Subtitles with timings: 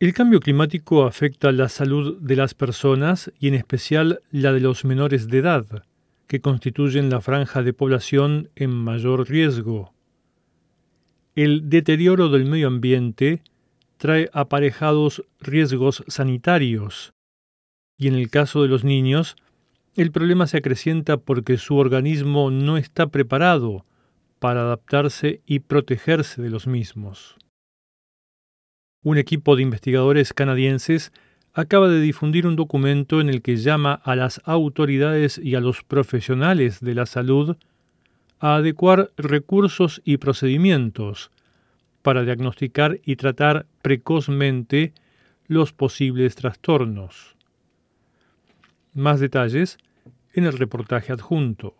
[0.00, 4.86] El cambio climático afecta la salud de las personas y en especial la de los
[4.86, 5.84] menores de edad,
[6.26, 9.92] que constituyen la franja de población en mayor riesgo.
[11.34, 13.42] El deterioro del medio ambiente
[13.98, 17.12] trae aparejados riesgos sanitarios,
[17.98, 19.36] y en el caso de los niños,
[19.96, 23.84] el problema se acrecienta porque su organismo no está preparado
[24.38, 27.36] para adaptarse y protegerse de los mismos
[29.02, 31.12] un equipo de investigadores canadienses
[31.52, 35.82] acaba de difundir un documento en el que llama a las autoridades y a los
[35.82, 37.56] profesionales de la salud
[38.38, 41.30] a adecuar recursos y procedimientos
[42.02, 44.92] para diagnosticar y tratar precozmente
[45.46, 47.36] los posibles trastornos.
[48.94, 49.78] Más detalles
[50.32, 51.74] en el reportaje adjunto.